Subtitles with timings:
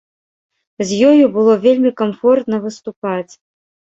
[0.91, 3.33] З ёю было вельмі камфортна выступаць.